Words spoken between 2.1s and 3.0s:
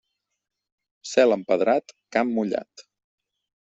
camp mullat.